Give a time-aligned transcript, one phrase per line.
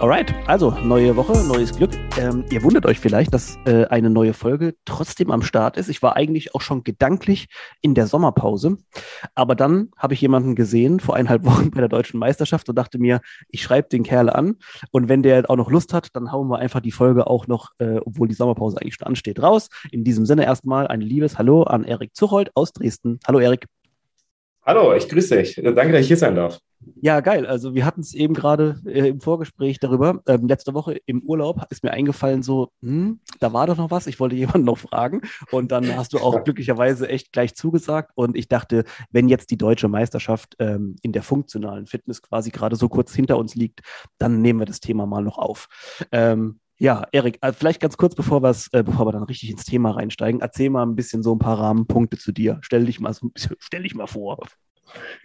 [0.00, 1.92] Alright, also neue Woche, neues Glück.
[2.18, 5.88] Ähm, ihr wundert euch vielleicht, dass äh, eine neue Folge trotzdem am Start ist.
[5.88, 7.46] Ich war eigentlich auch schon gedanklich
[7.80, 8.76] in der Sommerpause,
[9.34, 12.98] aber dann habe ich jemanden gesehen vor eineinhalb Wochen bei der deutschen Meisterschaft und dachte
[12.98, 14.56] mir, ich schreibe den Kerl an
[14.90, 17.70] und wenn der auch noch Lust hat, dann hauen wir einfach die Folge auch noch,
[17.78, 19.68] äh, obwohl die Sommerpause eigentlich schon ansteht, raus.
[19.92, 23.20] In diesem Sinne erstmal ein liebes Hallo an Erik Zuchold aus Dresden.
[23.26, 23.66] Hallo Erik.
[24.66, 25.60] Hallo, ich grüße dich.
[25.62, 26.58] Danke, dass ich hier sein darf.
[27.02, 27.46] Ja, geil.
[27.46, 30.22] Also wir hatten es eben gerade äh, im Vorgespräch darüber.
[30.26, 34.06] Ähm, letzte Woche im Urlaub ist mir eingefallen, so, hm, da war doch noch was.
[34.06, 35.20] Ich wollte jemanden noch fragen.
[35.50, 38.12] Und dann hast du auch glücklicherweise echt gleich zugesagt.
[38.14, 42.76] Und ich dachte, wenn jetzt die deutsche Meisterschaft ähm, in der funktionalen Fitness quasi gerade
[42.76, 43.80] so kurz hinter uns liegt,
[44.16, 45.68] dann nehmen wir das Thema mal noch auf.
[46.10, 49.92] Ähm, ja, Erik, äh, vielleicht ganz kurz, bevor, äh, bevor wir dann richtig ins Thema
[49.92, 52.58] reinsteigen, erzähl mal ein bisschen so ein paar Rahmenpunkte zu dir.
[52.60, 54.38] Stell dich mal so stell dich mal vor.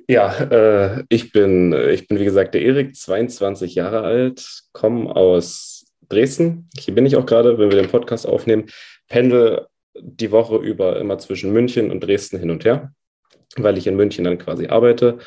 [0.07, 5.85] Ja, äh, ich, bin, ich bin wie gesagt der Erik, 22 Jahre alt, komme aus
[6.07, 6.69] Dresden.
[6.77, 8.67] Hier bin ich auch gerade, wenn wir den Podcast aufnehmen.
[9.09, 9.67] Pendel
[9.99, 12.93] die Woche über immer zwischen München und Dresden hin und her,
[13.57, 15.19] weil ich in München dann quasi arbeite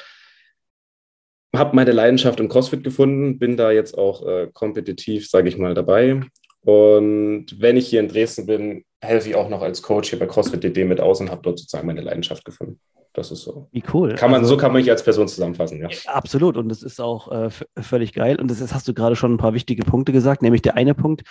[1.54, 5.74] habe meine Leidenschaft im CrossFit gefunden, bin da jetzt auch äh, kompetitiv, sage ich mal,
[5.74, 6.20] dabei.
[6.64, 10.26] Und wenn ich hier in Dresden bin, helfe ich auch noch als Coach hier bei
[10.26, 12.78] CrossFit DD mit aus und habe dort sozusagen meine Leidenschaft gefunden.
[13.14, 13.68] Das ist so.
[13.72, 14.14] Wie cool.
[14.14, 15.88] Kann man, also, so kann man mich als Person zusammenfassen, ja.
[16.06, 16.56] Absolut.
[16.56, 18.40] Und das ist auch äh, völlig geil.
[18.40, 20.94] Und das ist, hast du gerade schon ein paar wichtige Punkte gesagt, nämlich der eine
[20.94, 21.22] Punkt,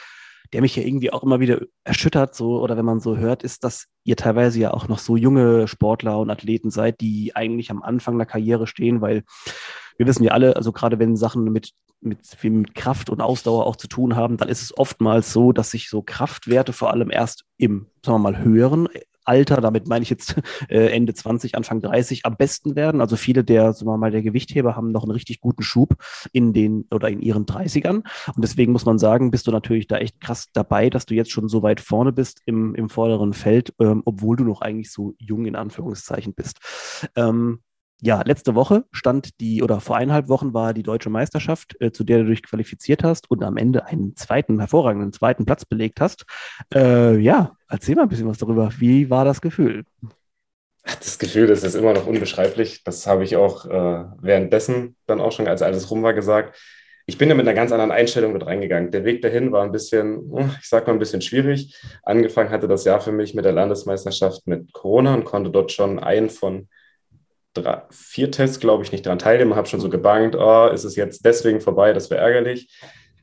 [0.53, 3.63] der mich ja irgendwie auch immer wieder erschüttert, so, oder wenn man so hört, ist,
[3.63, 7.81] dass ihr teilweise ja auch noch so junge Sportler und Athleten seid, die eigentlich am
[7.81, 9.23] Anfang der Karriere stehen, weil
[10.01, 13.67] wir wissen ja alle, also gerade wenn Sachen mit, mit viel mit Kraft und Ausdauer
[13.67, 17.11] auch zu tun haben, dann ist es oftmals so, dass sich so Kraftwerte vor allem
[17.11, 18.89] erst im, sagen wir mal, höheren
[19.25, 22.99] Alter, damit meine ich jetzt äh, Ende 20, Anfang 30, am besten werden.
[22.99, 25.93] Also viele der, sagen wir mal, der Gewichtheber haben noch einen richtig guten Schub
[26.31, 27.97] in den oder in ihren 30ern.
[27.97, 31.29] Und deswegen muss man sagen, bist du natürlich da echt krass dabei, dass du jetzt
[31.29, 35.13] schon so weit vorne bist im, im vorderen Feld, ähm, obwohl du noch eigentlich so
[35.19, 36.57] jung in Anführungszeichen bist.
[37.15, 37.59] Ähm,
[38.01, 42.03] ja, letzte Woche stand die, oder vor eineinhalb Wochen war die deutsche Meisterschaft, äh, zu
[42.03, 46.25] der du dich qualifiziert hast und am Ende einen zweiten, hervorragenden zweiten Platz belegt hast.
[46.73, 48.71] Äh, ja, erzähl mal ein bisschen was darüber.
[48.79, 49.85] Wie war das Gefühl?
[50.83, 52.83] Das Gefühl, das ist immer noch unbeschreiblich.
[52.83, 56.59] Das habe ich auch äh, währenddessen dann auch schon, als alles rum war, gesagt.
[57.05, 58.89] Ich bin da mit einer ganz anderen Einstellung mit reingegangen.
[58.89, 61.79] Der Weg dahin war ein bisschen, ich sag mal, ein bisschen schwierig.
[62.03, 65.99] Angefangen hatte das Jahr für mich mit der Landesmeisterschaft mit Corona und konnte dort schon
[65.99, 66.67] einen von
[67.53, 69.55] drei, vier Tests, glaube ich, nicht daran teilnehmen.
[69.55, 72.69] Habe schon so gebangt, oh, ist es jetzt deswegen vorbei, das wäre ärgerlich.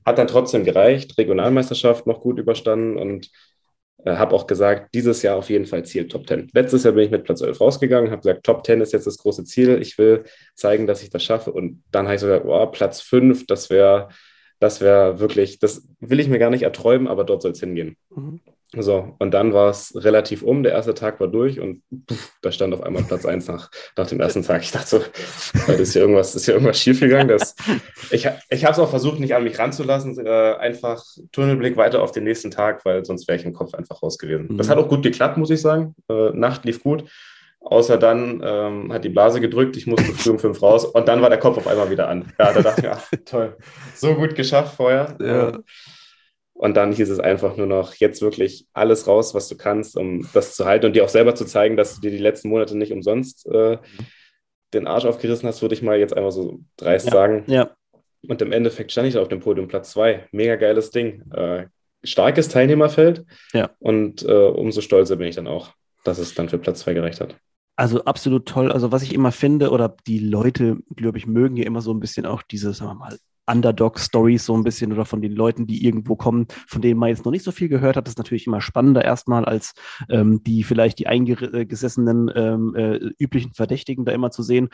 [0.04, 3.30] Hat dann trotzdem gereicht, Regionalmeisterschaft noch gut überstanden und
[4.04, 6.50] äh, habe auch gesagt, dieses Jahr auf jeden Fall Ziel Top 10.
[6.54, 9.18] Letztes Jahr bin ich mit Platz 11 rausgegangen, habe gesagt, Top 10 ist jetzt das
[9.18, 9.80] große Ziel.
[9.82, 10.24] Ich will
[10.54, 11.52] zeigen, dass ich das schaffe.
[11.52, 14.08] Und dann habe ich so gesagt, oh, Platz 5, das wäre
[14.60, 17.96] das wäre wirklich, das will ich mir gar nicht erträumen, aber dort soll es hingehen.
[18.14, 18.40] Mhm.
[18.76, 20.62] So, und dann war es relativ um.
[20.62, 24.06] Der erste Tag war durch und pff, da stand auf einmal Platz 1 nach, nach
[24.06, 24.62] dem ersten Tag.
[24.62, 25.02] Ich dachte so,
[25.66, 27.28] das ist hier irgendwas, ist hier irgendwas schiefgegangen.
[27.28, 27.56] Das,
[28.10, 31.02] ich ich habe es auch versucht, nicht an mich ranzulassen, äh, einfach
[31.32, 34.48] Tunnelblick weiter auf den nächsten Tag, weil sonst wäre ich im Kopf einfach raus gewesen.
[34.50, 34.58] Mhm.
[34.58, 35.94] Das hat auch gut geklappt, muss ich sagen.
[36.10, 37.04] Äh, Nacht lief gut.
[37.60, 41.22] Außer dann ähm, hat die Blase gedrückt, ich musste früh um fünf raus und dann
[41.22, 42.32] war der Kopf auf einmal wieder an.
[42.38, 43.56] Ja, da dachte ich, ach, toll,
[43.94, 45.16] so gut geschafft vorher.
[45.20, 45.48] Ja.
[45.48, 45.64] Ähm,
[46.58, 50.28] und dann hieß es einfach nur noch, jetzt wirklich alles raus, was du kannst, um
[50.34, 52.76] das zu halten und dir auch selber zu zeigen, dass du dir die letzten Monate
[52.76, 53.78] nicht umsonst äh,
[54.74, 57.44] den Arsch aufgerissen hast, würde ich mal jetzt einfach so dreist ja, sagen.
[57.46, 57.70] Ja.
[58.26, 60.26] Und im Endeffekt stand ich da auf dem Podium Platz zwei.
[60.32, 61.30] Mega geiles Ding.
[61.30, 61.66] Äh,
[62.02, 63.25] starkes Teilnehmerfeld.
[63.52, 63.70] Ja.
[63.78, 65.70] Und äh, umso stolzer bin ich dann auch,
[66.02, 67.37] dass es dann für Platz zwei gereicht hat.
[67.76, 68.72] Also absolut toll.
[68.72, 72.00] Also was ich immer finde, oder die Leute, glaube ich, mögen ja immer so ein
[72.00, 75.84] bisschen auch diese, sagen wir mal, Underdog-Stories so ein bisschen oder von den Leuten, die
[75.84, 78.46] irgendwo kommen, von denen man jetzt noch nicht so viel gehört hat, das ist natürlich
[78.46, 79.74] immer spannender erstmal als
[80.08, 84.68] ähm, die vielleicht die eingesessenen ähm, äh, üblichen Verdächtigen da immer zu sehen.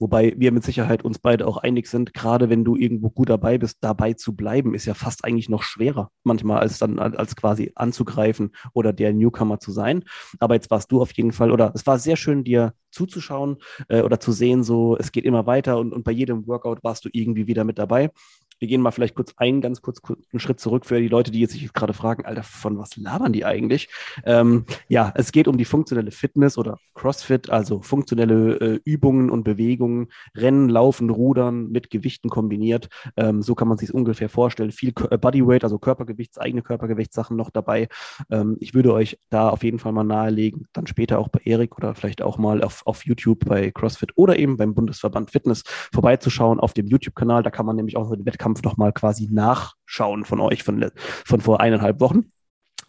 [0.00, 3.58] Wobei wir mit Sicherheit uns beide auch einig sind, gerade wenn du irgendwo gut dabei
[3.58, 7.72] bist, dabei zu bleiben, ist ja fast eigentlich noch schwerer manchmal als dann als quasi
[7.74, 10.04] anzugreifen oder der Newcomer zu sein.
[10.38, 13.58] Aber jetzt warst du auf jeden Fall, oder es war sehr schön, dir zuzuschauen
[13.88, 17.04] äh, oder zu sehen, so es geht immer weiter und, und bei jedem Workout warst
[17.04, 18.10] du irgendwie wieder mit dabei.
[18.60, 21.30] Wir gehen mal vielleicht kurz ein, ganz kurz, kurz einen Schritt zurück für die Leute,
[21.30, 23.88] die jetzt sich gerade fragen, Alter, von was labern die eigentlich?
[24.24, 29.44] Ähm, ja, es geht um die funktionelle Fitness oder CrossFit, also funktionelle äh, Übungen und
[29.44, 32.88] Bewegungen, Rennen, Laufen, Rudern mit Gewichten kombiniert.
[33.16, 34.72] Ähm, so kann man sich ungefähr vorstellen.
[34.72, 37.88] Viel äh, Bodyweight, also Körpergewichts, eigene Körpergewichtssachen noch dabei.
[38.30, 41.78] Ähm, ich würde euch da auf jeden Fall mal nahelegen, dann später auch bei Erik
[41.78, 45.62] oder vielleicht auch mal auf, auf YouTube bei CrossFit oder eben beim Bundesverband Fitness
[45.94, 47.42] vorbeizuschauen auf dem YouTube-Kanal.
[47.42, 50.90] Da kann man nämlich auch den Wettkampf nochmal quasi nachschauen von euch von,
[51.24, 52.30] von vor eineinhalb Wochen.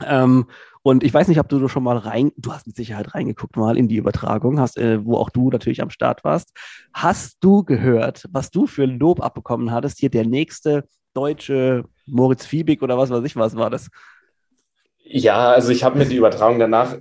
[0.05, 0.45] Ähm,
[0.83, 3.77] und ich weiß nicht, ob du schon mal rein, du hast mit Sicherheit reingeguckt mal
[3.77, 6.53] in die Übertragung, hast, äh, wo auch du natürlich am Start warst.
[6.93, 9.99] Hast du gehört, was du für Lob abbekommen hattest?
[9.99, 13.89] Hier der nächste deutsche Moritz Fiebig oder was weiß ich, was war das?
[15.03, 16.97] Ja, also ich habe mir die Übertragung danach,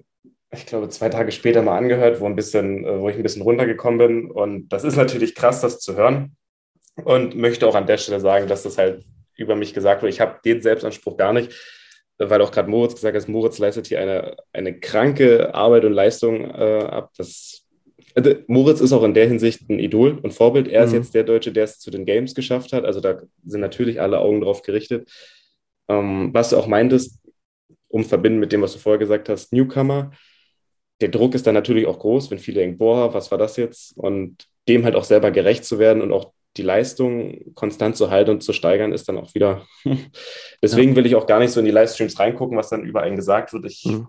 [0.50, 3.42] ich glaube, zwei Tage später mal angehört, wo, ein bisschen, äh, wo ich ein bisschen
[3.42, 4.30] runtergekommen bin.
[4.30, 6.36] Und das ist natürlich krass, das zu hören.
[6.96, 9.04] Und möchte auch an der Stelle sagen, dass das halt
[9.36, 10.10] über mich gesagt wurde.
[10.10, 11.52] Ich habe den Selbstanspruch gar nicht,
[12.18, 16.44] weil auch gerade Moritz gesagt hat, Moritz leistet hier eine, eine kranke Arbeit und Leistung
[16.50, 17.10] äh, ab.
[17.16, 17.66] Das,
[18.14, 20.68] also Moritz ist auch in der Hinsicht ein Idol und Vorbild.
[20.68, 20.86] Er mhm.
[20.86, 22.84] ist jetzt der Deutsche, der es zu den Games geschafft hat.
[22.84, 25.10] Also da sind natürlich alle Augen drauf gerichtet.
[25.88, 27.18] Ähm, was du auch meintest,
[27.88, 30.12] um verbinden mit dem, was du vorher gesagt hast, Newcomer.
[31.00, 33.96] Der Druck ist dann natürlich auch groß, wenn viele denken, boah, was war das jetzt?
[33.96, 38.32] Und dem halt auch selber gerecht zu werden und auch die Leistung konstant zu halten
[38.32, 39.66] und zu steigern, ist dann auch wieder.
[40.62, 40.96] Deswegen ja.
[40.96, 43.52] will ich auch gar nicht so in die Livestreams reingucken, was dann über einen gesagt
[43.52, 43.64] wird.
[43.66, 44.08] Ich mhm.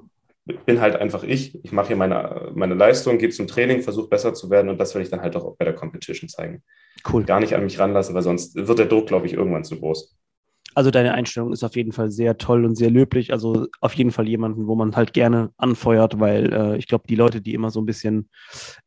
[0.66, 1.64] bin halt einfach ich.
[1.64, 4.96] Ich mache hier meine, meine Leistung, gehe zum Training, versuche besser zu werden und das
[4.96, 6.64] will ich dann halt auch bei der Competition zeigen.
[7.12, 7.24] Cool.
[7.24, 10.16] Gar nicht an mich ranlassen, weil sonst wird der Druck, glaube ich, irgendwann zu groß.
[10.74, 13.34] Also deine Einstellung ist auf jeden Fall sehr toll und sehr löblich.
[13.34, 17.16] Also auf jeden Fall jemanden, wo man halt gerne anfeuert, weil äh, ich glaube, die
[17.16, 18.30] Leute, die immer so ein bisschen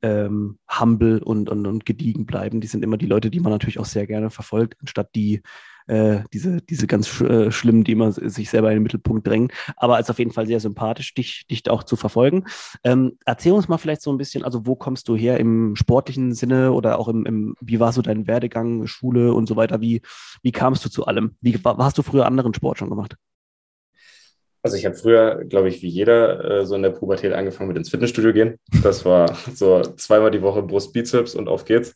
[0.01, 3.79] ähm, humble und, und, und gediegen bleiben, die sind immer die Leute, die man natürlich
[3.79, 5.43] auch sehr gerne verfolgt, anstatt die,
[5.87, 9.49] äh, diese, diese ganz äh, schlimmen, die immer sich selber in den Mittelpunkt drängen.
[9.77, 12.45] Aber ist auf jeden Fall sehr sympathisch, dich, dich auch zu verfolgen.
[12.85, 16.35] Ähm, erzähl uns mal vielleicht so ein bisschen, also wo kommst du her im sportlichen
[16.35, 19.81] Sinne oder auch im, im wie war so dein Werdegang, Schule und so weiter?
[19.81, 20.03] Wie,
[20.43, 21.37] wie kamst du zu allem?
[21.41, 23.17] Wie hast du früher anderen Sport schon gemacht?
[24.65, 27.77] Also ich habe früher, glaube ich, wie jeder, äh, so in der Pubertät angefangen mit
[27.77, 28.59] ins Fitnessstudio gehen.
[28.83, 31.95] Das war so zweimal die Woche Brust, Bizeps und auf geht's.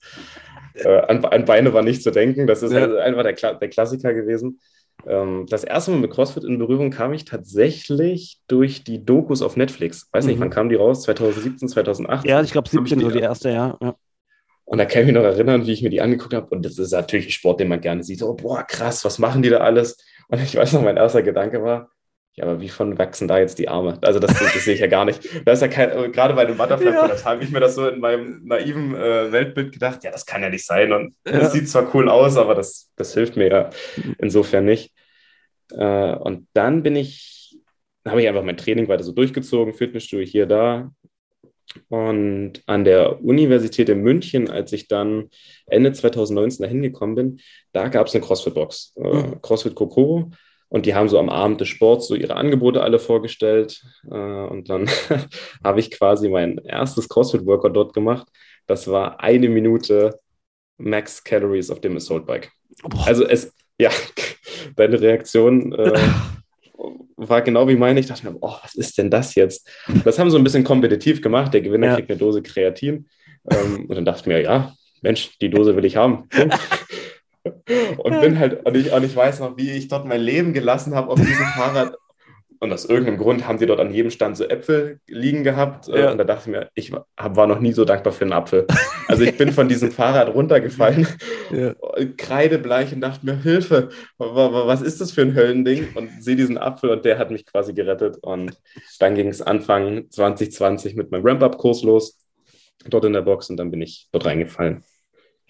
[0.75, 2.47] Äh, an, an, Beine war nicht zu denken.
[2.47, 2.83] Das ist ja.
[2.83, 4.61] also einfach der, Kla der Klassiker gewesen.
[5.07, 9.57] Ähm, das erste Mal mit CrossFit in Berührung kam ich tatsächlich durch die Dokus auf
[9.57, 10.09] Netflix.
[10.13, 10.43] Weiß nicht, mhm.
[10.43, 11.03] wann kamen die raus?
[11.03, 12.27] 2017, 2008?
[12.27, 13.79] Ja, ich glaube 17 so die erste, ja.
[13.81, 13.95] ja.
[14.65, 16.49] Und da kann ich mich noch erinnern, wie ich mir die angeguckt habe.
[16.55, 18.19] Und das ist natürlich ein Sport, den man gerne sieht.
[18.19, 19.97] So, boah, krass, was machen die da alles?
[20.29, 21.91] Und ich weiß noch, mein erster Gedanke war,
[22.39, 23.99] ja, aber wie von wachsen da jetzt die Arme?
[24.03, 25.29] Also das, das sehe ich ja gar nicht.
[25.45, 27.09] Da ist ja kein, gerade bei dem Butterfly ja.
[27.09, 30.43] das habe ich mir das so in meinem naiven äh, Weltbild gedacht, ja, das kann
[30.43, 30.93] ja nicht sein.
[30.93, 31.51] Und es ja.
[31.51, 33.71] sieht zwar cool aus, aber das, das hilft mir ja
[34.19, 34.93] insofern nicht.
[35.73, 37.59] Äh, und dann bin ich,
[38.07, 40.93] habe ich einfach mein Training weiter so durchgezogen, Fitnessstudio hier, da.
[41.89, 45.29] Und an der Universität in München, als ich dann
[45.67, 47.41] Ende 2019 dahin gekommen bin,
[47.73, 49.43] da gab es eine CrossFit-Box, äh, mhm.
[49.43, 50.31] CrossFit Kokoro.
[50.69, 53.83] Und die haben so am Abend des Sports so ihre Angebote alle vorgestellt.
[54.11, 54.89] Äh, und dann
[55.65, 58.29] habe ich quasi mein erstes CrossFit-Workout dort gemacht.
[58.67, 60.19] Das war eine Minute
[60.77, 62.51] Max Calories auf dem Assault Bike.
[62.83, 63.07] Boah.
[63.07, 63.91] Also es, ja,
[64.77, 65.93] deine Reaktion äh,
[67.17, 68.01] war genau wie meine.
[68.01, 69.69] Ich dachte mir, oh, was ist denn das jetzt?
[70.05, 71.55] Das haben sie so ein bisschen kompetitiv gemacht.
[71.55, 71.95] Der Gewinner ja.
[71.97, 73.09] kriegt eine Dose Kreatin.
[73.51, 76.29] Ähm, und dann dachte ich mir, ja, Mensch, die Dose will ich haben.
[77.99, 80.95] Und bin halt, und ich, und ich weiß noch, wie ich dort mein Leben gelassen
[80.95, 81.97] habe auf diesem Fahrrad.
[82.61, 85.89] Und aus irgendeinem Grund haben sie dort an jedem Stand so Äpfel liegen gehabt.
[85.89, 86.11] Äh, ja.
[86.11, 88.67] Und da dachte ich mir, ich war noch nie so dankbar für einen Apfel.
[89.07, 91.07] Also ich bin von diesem Fahrrad runtergefallen,
[91.53, 91.75] ja.
[92.17, 95.89] kreidebleich und dachte mir, Hilfe, was ist das für ein Höllending?
[95.95, 98.19] Und sehe diesen Apfel und der hat mich quasi gerettet.
[98.23, 98.53] Und
[98.99, 102.19] dann ging es Anfang 2020 mit meinem Ramp-Up-Kurs los,
[102.89, 104.83] dort in der Box und dann bin ich dort reingefallen.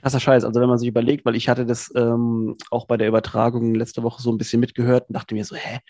[0.08, 0.44] Krasser Scheiß.
[0.44, 4.02] Also wenn man sich überlegt, weil ich hatte das ähm, auch bei der Übertragung letzte
[4.02, 5.80] Woche so ein bisschen mitgehört und dachte mir so, hä,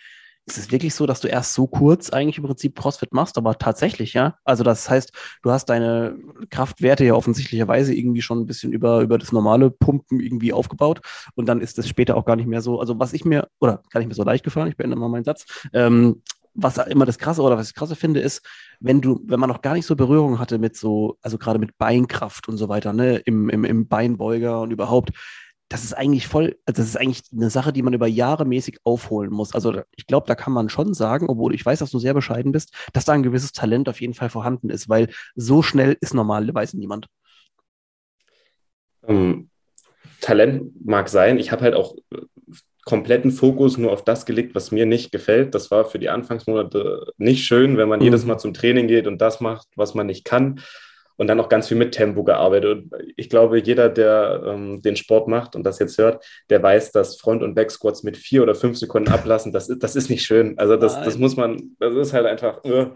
[0.44, 3.56] ist es wirklich so, dass du erst so kurz eigentlich im Prinzip CrossFit machst, aber
[3.58, 4.36] tatsächlich, ja?
[4.44, 6.16] Also das heißt, du hast deine
[6.50, 11.00] Kraftwerte ja offensichtlicherweise irgendwie schon ein bisschen über, über das normale Pumpen irgendwie aufgebaut
[11.36, 13.82] und dann ist das später auch gar nicht mehr so, also was ich mir, oder
[13.90, 16.22] gar nicht mehr so leicht gefallen, ich beende mal meinen Satz, ähm,
[16.60, 18.44] was immer das Krasse oder was ich krasse finde, ist,
[18.80, 21.78] wenn du, wenn man noch gar nicht so Berührung hatte mit so, also gerade mit
[21.78, 25.10] Beinkraft und so weiter, ne, im, im, im Beinbeuger und überhaupt,
[25.68, 28.78] das ist eigentlich voll, also das ist eigentlich eine Sache, die man über Jahre mäßig
[28.82, 29.54] aufholen muss.
[29.54, 32.50] Also ich glaube, da kann man schon sagen, obwohl ich weiß, dass du sehr bescheiden
[32.50, 36.14] bist, dass da ein gewisses Talent auf jeden Fall vorhanden ist, weil so schnell ist
[36.14, 37.06] normalerweise niemand.
[39.02, 39.50] Um, ähm,
[40.20, 41.38] Talent mag sein.
[41.38, 41.94] Ich habe halt auch
[42.88, 45.54] kompletten Fokus nur auf das gelegt, was mir nicht gefällt.
[45.54, 48.06] Das war für die Anfangsmonate nicht schön, wenn man mhm.
[48.06, 50.62] jedes Mal zum Training geht und das macht, was man nicht kann.
[51.18, 52.70] Und dann auch ganz viel mit Tempo gearbeitet.
[52.70, 56.92] Und ich glaube, jeder, der ähm, den Sport macht und das jetzt hört, der weiß,
[56.92, 60.58] dass Front- und Back-Squats mit vier oder fünf Sekunden ablassen, das, das ist nicht schön.
[60.58, 62.64] Also das, das muss man, das ist halt einfach.
[62.64, 62.94] Uh,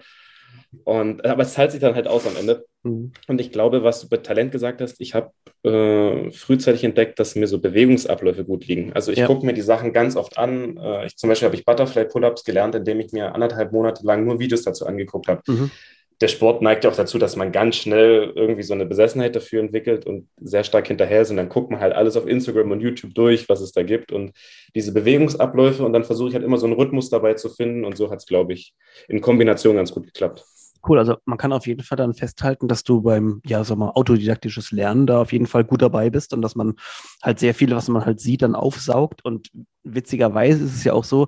[0.85, 2.65] und, aber es zahlt sich dann halt aus am Ende.
[2.83, 3.13] Mhm.
[3.29, 5.31] Und ich glaube, was du bei Talent gesagt hast, ich habe
[5.65, 8.93] äh, frühzeitig entdeckt, dass mir so Bewegungsabläufe gut liegen.
[8.93, 9.27] Also ich ja.
[9.27, 10.77] gucke mir die Sachen ganz oft an.
[10.77, 14.25] Äh, ich, zum Beispiel habe ich Butterfly Pull-Ups gelernt, indem ich mir anderthalb Monate lang
[14.25, 15.43] nur Videos dazu angeguckt habe.
[15.47, 15.71] Mhm.
[16.23, 19.61] Der Sport neigt ja auch dazu, dass man ganz schnell irgendwie so eine Besessenheit dafür
[19.61, 21.31] entwickelt und sehr stark hinterher ist.
[21.31, 24.13] Und dann guckt man halt alles auf Instagram und YouTube durch, was es da gibt
[24.13, 24.31] und
[24.77, 25.85] diese Bewegungsabläufe.
[25.85, 27.85] Und dann versuche ich halt immer so einen Rhythmus dabei zu finden.
[27.85, 28.73] Und so hat es, glaube ich,
[29.09, 30.45] in Kombination ganz gut geklappt.
[30.89, 33.91] Cool, also man kann auf jeden Fall dann festhalten, dass du beim, ja, sag mal,
[33.91, 36.75] autodidaktisches Lernen da auf jeden Fall gut dabei bist und dass man
[37.21, 39.25] halt sehr viel, was man halt sieht, dann aufsaugt.
[39.25, 39.51] Und
[39.83, 41.27] witzigerweise ist es ja auch so,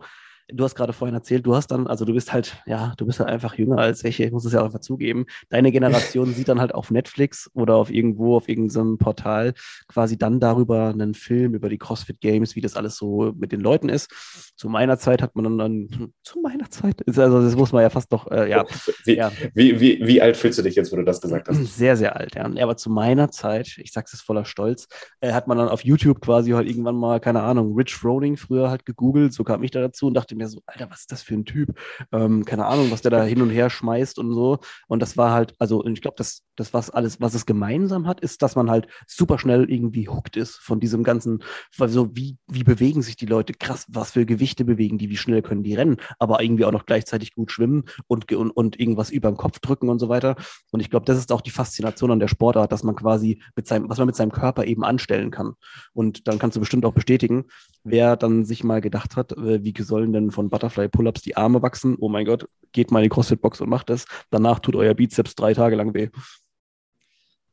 [0.52, 3.18] Du hast gerade vorhin erzählt, du hast dann, also du bist halt, ja, du bist
[3.18, 5.24] halt einfach jünger als ich, ich muss es ja auch einfach zugeben.
[5.48, 9.54] Deine Generation sieht dann halt auf Netflix oder auf irgendwo, auf irgendeinem Portal
[9.88, 13.60] quasi dann darüber einen Film über die CrossFit Games, wie das alles so mit den
[13.60, 14.10] Leuten ist.
[14.56, 17.88] Zu meiner Zeit hat man dann, dann zu meiner Zeit, also das muss man ja
[17.88, 18.66] fast doch, äh, ja,
[19.04, 19.32] wie, ja.
[19.54, 21.76] Wie, wie, wie alt fühlst du dich jetzt, wo du das gesagt hast?
[21.76, 22.44] Sehr, sehr alt, ja.
[22.44, 24.88] Aber zu meiner Zeit, ich sag's es voller Stolz,
[25.20, 28.68] äh, hat man dann auf YouTube quasi halt irgendwann mal, keine Ahnung, Rich Froning früher
[28.68, 31.12] halt gegoogelt, so kam ich da dazu und dachte, dachte mir so, Alter, was ist
[31.12, 31.78] das für ein Typ?
[32.12, 34.58] Ähm, keine Ahnung, was der da hin und her schmeißt und so.
[34.88, 38.20] Und das war halt, also ich glaube, das, das was alles, was es gemeinsam hat,
[38.20, 41.42] ist, dass man halt super schnell irgendwie hooked ist von diesem ganzen,
[41.78, 45.42] also wie, wie bewegen sich die Leute, krass, was für Gewichte bewegen die, wie schnell
[45.42, 49.30] können die rennen, aber irgendwie auch noch gleichzeitig gut schwimmen und, und, und irgendwas über
[49.30, 50.36] den Kopf drücken und so weiter.
[50.70, 53.66] Und ich glaube, das ist auch die Faszination an der Sportart, dass man quasi mit
[53.66, 55.54] seinem, was man mit seinem Körper eben anstellen kann.
[55.92, 57.46] Und dann kannst du bestimmt auch bestätigen,
[57.84, 61.62] wer dann sich mal gedacht hat, äh, wie sollen denn von Butterfly Pull-Ups die Arme
[61.62, 61.96] wachsen?
[62.00, 64.06] Oh mein Gott, geht mal in die CrossFit-Box und macht das.
[64.30, 66.08] Danach tut euer Bizeps drei Tage lang weh.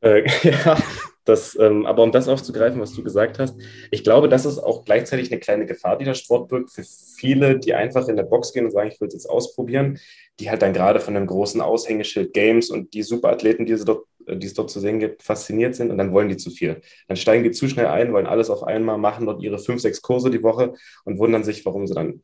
[0.02, 0.76] Äh, ja,
[1.24, 3.56] das, ähm, aber um das aufzugreifen, was du gesagt hast,
[3.90, 6.84] ich glaube, das ist auch gleichzeitig eine kleine Gefahr, die der Sport birgt für
[7.16, 10.00] viele, die einfach in der Box gehen und sagen, ich will es jetzt ausprobieren,
[10.40, 14.36] die halt dann gerade von dem großen Aushängeschild Games und die Superathleten, die, dort, äh,
[14.36, 16.80] die es dort zu sehen gibt, fasziniert sind und dann wollen die zu viel.
[17.06, 20.02] Dann steigen die zu schnell ein, wollen alles auf einmal, machen dort ihre fünf, sechs
[20.02, 20.74] Kurse die Woche
[21.04, 22.22] und wundern sich, warum sie dann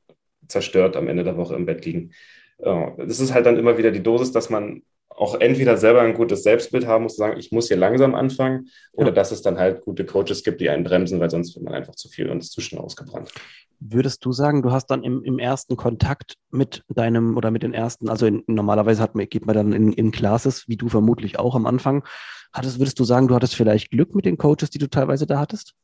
[0.48, 2.12] zerstört am Ende der Woche im Bett liegen.
[2.58, 4.82] Das ist halt dann immer wieder die Dosis, dass man
[5.18, 9.08] auch entweder selber ein gutes Selbstbild haben muss, sagen, ich muss hier langsam anfangen, oder
[9.08, 9.14] ja.
[9.14, 11.94] dass es dann halt gute Coaches gibt, die einen bremsen, weil sonst wird man einfach
[11.96, 13.32] zu viel und ist zu schnell ausgebrannt.
[13.80, 17.74] Würdest du sagen, du hast dann im, im ersten Kontakt mit deinem oder mit den
[17.74, 21.38] ersten, also in, normalerweise hat man, geht man dann in, in Classes, wie du vermutlich
[21.38, 22.04] auch am Anfang.
[22.52, 25.38] Hattest, würdest du sagen, du hattest vielleicht Glück mit den Coaches, die du teilweise da
[25.38, 25.74] hattest?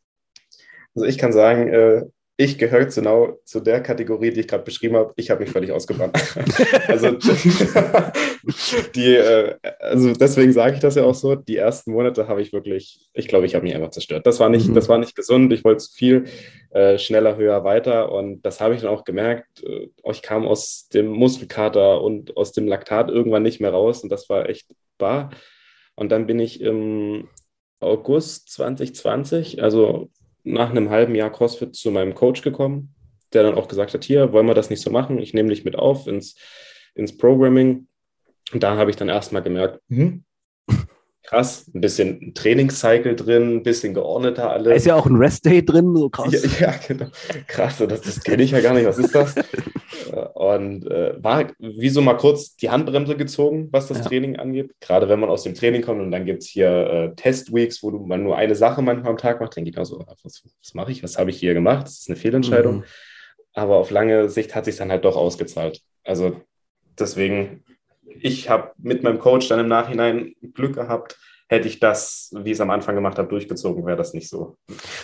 [0.94, 2.04] Also ich kann sagen, äh,
[2.36, 5.12] ich gehöre genau zu der Kategorie, die ich gerade beschrieben habe.
[5.16, 6.16] Ich habe mich völlig ausgebrannt.
[6.88, 7.12] also,
[8.94, 11.36] die, äh, also deswegen sage ich das ja auch so.
[11.36, 14.26] Die ersten Monate habe ich wirklich, ich glaube, ich habe mich einfach zerstört.
[14.26, 14.74] Das war nicht, mhm.
[14.74, 15.52] das war nicht gesund.
[15.52, 16.24] Ich wollte viel
[16.70, 18.10] äh, schneller, höher, weiter.
[18.10, 19.62] Und das habe ich dann auch gemerkt.
[19.62, 24.02] Äh, ich kam aus dem Muskelkater und aus dem Laktat irgendwann nicht mehr raus.
[24.02, 24.66] Und das war echt
[24.98, 25.30] bar.
[25.94, 27.28] Und dann bin ich im
[27.78, 30.10] August 2020, also
[30.44, 32.94] nach einem halben Jahr CrossFit zu meinem Coach gekommen,
[33.32, 35.18] der dann auch gesagt hat, hier, wollen wir das nicht so machen?
[35.18, 36.36] Ich nehme dich mit auf ins,
[36.94, 37.88] ins Programming.
[38.52, 40.24] Und da habe ich dann erstmal gemerkt, hm,
[41.24, 44.68] krass, ein bisschen Trainingscycle drin, ein bisschen geordneter alles.
[44.68, 46.32] Da ist ja auch ein Rest-Day drin, so krass.
[46.60, 47.06] Ja, ja genau.
[47.46, 48.86] Krass, das, das kenne ich ja gar nicht.
[48.86, 49.34] Was ist das?
[50.34, 54.04] Und äh, war wie so mal kurz die Handbremse gezogen, was das ja.
[54.04, 54.72] Training angeht.
[54.80, 57.90] Gerade wenn man aus dem Training kommt und dann gibt es hier äh, Test-Weeks, wo
[57.90, 60.92] man nur eine Sache manchmal am Tag macht, dann geht man so, was, was mache
[60.92, 61.86] ich, was habe ich hier gemacht?
[61.86, 62.76] Das ist eine Fehlentscheidung.
[62.76, 62.84] Mhm.
[63.52, 65.80] Aber auf lange Sicht hat sich dann halt doch ausgezahlt.
[66.04, 66.40] Also
[66.98, 67.64] deswegen
[68.20, 71.18] ich habe mit meinem Coach dann im Nachhinein Glück gehabt.
[71.46, 74.56] Hätte ich das, wie ich es am Anfang gemacht habe, durchgezogen, wäre das nicht so,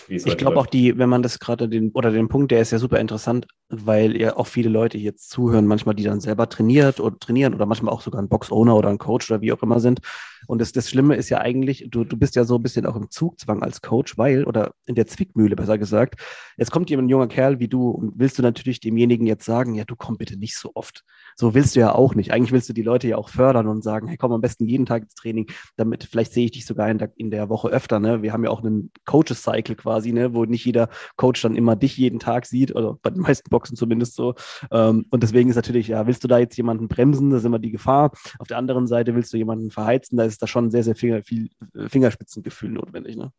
[0.09, 2.79] Ich glaube auch die, wenn man das gerade den, oder den Punkt, der ist ja
[2.79, 7.19] super interessant, weil ja auch viele Leute jetzt zuhören, manchmal die dann selber trainiert oder
[7.19, 10.01] trainieren oder manchmal auch sogar ein Box-Owner oder ein Coach oder wie auch immer sind.
[10.47, 12.97] Und das, das Schlimme ist ja eigentlich, du, du bist ja so ein bisschen auch
[12.97, 16.21] im Zugzwang als Coach, weil, oder in der Zwickmühle besser gesagt,
[16.57, 19.75] jetzt kommt jemand, ein junger Kerl wie du und willst du natürlich demjenigen jetzt sagen,
[19.75, 21.05] ja, du komm bitte nicht so oft.
[21.37, 22.33] So willst du ja auch nicht.
[22.33, 24.87] Eigentlich willst du die Leute ja auch fördern und sagen, hey, komm am besten jeden
[24.87, 28.01] Tag ins Training, damit vielleicht sehe ich dich sogar in der, in der Woche öfter.
[28.01, 28.23] Ne?
[28.23, 30.35] Wir haben ja auch einen Coaches-Cycle quasi, ne?
[30.35, 33.77] wo nicht jeder Coach dann immer dich jeden Tag sieht, oder bei den meisten Boxen
[33.77, 34.35] zumindest so.
[34.71, 37.59] Ähm, und deswegen ist natürlich, ja, willst du da jetzt jemanden bremsen, da ist immer
[37.59, 38.13] die Gefahr.
[38.39, 41.23] Auf der anderen Seite willst du jemanden verheizen, da ist da schon sehr, sehr Finger,
[41.23, 41.51] viel
[41.89, 43.17] Fingerspitzengefühl notwendig.
[43.17, 43.33] Ne?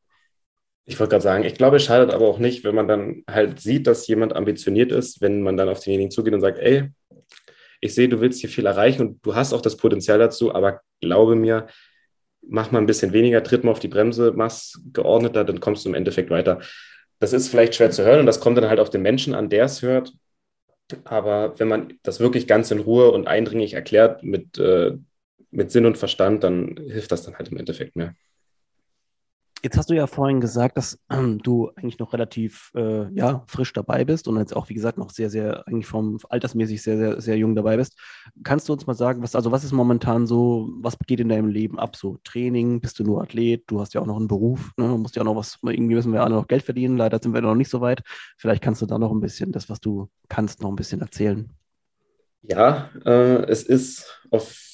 [0.86, 3.60] Ich wollte gerade sagen, ich glaube, es schadet aber auch nicht, wenn man dann halt
[3.60, 6.90] sieht, dass jemand ambitioniert ist, wenn man dann auf denjenigen zugeht und sagt, ey,
[7.82, 10.82] ich sehe, du willst hier viel erreichen und du hast auch das Potenzial dazu, aber
[11.02, 11.68] glaube mir,
[12.42, 15.90] mach mal ein bisschen weniger, tritt mal auf die Bremse, mach's geordneter, dann kommst du
[15.90, 16.60] im Endeffekt weiter.
[17.20, 19.50] Das ist vielleicht schwer zu hören und das kommt dann halt auf den Menschen an,
[19.50, 20.14] der es hört.
[21.04, 24.98] Aber wenn man das wirklich ganz in Ruhe und eindringlich erklärt mit, äh,
[25.52, 28.16] mit Sinn und Verstand, dann hilft das dann halt im Endeffekt mehr.
[29.64, 33.72] Jetzt hast du ja vorhin gesagt, dass ähm, du eigentlich noch relativ äh, ja, frisch
[33.74, 37.22] dabei bist und jetzt auch, wie gesagt, noch sehr, sehr, eigentlich vom altersmäßig sehr, sehr,
[37.22, 37.96] sehr jung dabei bist.
[38.44, 41.48] Kannst du uns mal sagen, was, also was ist momentan so, was geht in deinem
[41.48, 41.96] Leben ab?
[41.96, 44.98] So Training, bist du nur Athlet, du hast ja auch noch einen Beruf, ne?
[44.98, 47.42] musst ja auch noch was, irgendwie müssen wir alle noch Geld verdienen, leider sind wir
[47.42, 48.02] noch nicht so weit.
[48.38, 51.52] Vielleicht kannst du da noch ein bisschen das, was du kannst, noch ein bisschen erzählen.
[52.42, 54.71] Ja, äh, es ist auf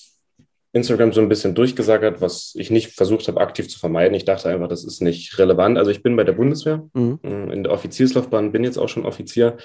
[0.77, 4.13] Instagram so ein bisschen durchgesagert, was ich nicht versucht habe, aktiv zu vermeiden.
[4.15, 5.77] Ich dachte einfach, das ist nicht relevant.
[5.77, 6.87] Also ich bin bei der Bundeswehr.
[6.93, 7.19] Mhm.
[7.23, 9.57] Äh, in der Offizierslaufbahn bin jetzt auch schon Offizier.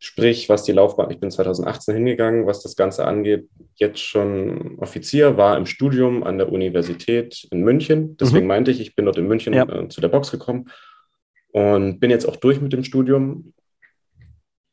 [0.00, 5.36] Sprich, was die Laufbahn, ich bin 2018 hingegangen, was das Ganze angeht, jetzt schon Offizier,
[5.36, 8.16] war im Studium an der Universität in München.
[8.16, 8.48] Deswegen mhm.
[8.48, 9.68] meinte ich, ich bin dort in München ja.
[9.68, 10.70] äh, zu der Box gekommen
[11.52, 13.52] und bin jetzt auch durch mit dem Studium